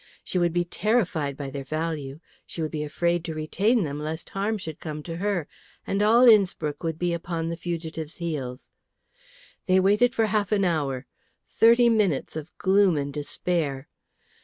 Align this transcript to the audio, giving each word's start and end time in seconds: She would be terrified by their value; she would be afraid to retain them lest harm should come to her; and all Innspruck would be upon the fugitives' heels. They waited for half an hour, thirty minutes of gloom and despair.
She 0.23 0.39
would 0.39 0.51
be 0.51 0.65
terrified 0.65 1.37
by 1.37 1.51
their 1.51 1.63
value; 1.63 2.21
she 2.43 2.63
would 2.63 2.71
be 2.71 2.81
afraid 2.83 3.23
to 3.25 3.35
retain 3.35 3.83
them 3.83 3.99
lest 3.99 4.29
harm 4.31 4.57
should 4.57 4.79
come 4.79 5.03
to 5.03 5.17
her; 5.17 5.47
and 5.85 6.01
all 6.01 6.27
Innspruck 6.27 6.81
would 6.81 6.97
be 6.97 7.13
upon 7.13 7.49
the 7.49 7.55
fugitives' 7.55 8.17
heels. 8.17 8.71
They 9.67 9.79
waited 9.79 10.15
for 10.15 10.25
half 10.25 10.51
an 10.51 10.65
hour, 10.65 11.05
thirty 11.47 11.87
minutes 11.87 12.35
of 12.35 12.51
gloom 12.57 12.97
and 12.97 13.13
despair. 13.13 13.89